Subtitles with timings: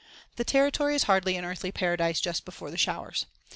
[0.37, 3.27] The Territory is hardly an earthly paradise just before the showers.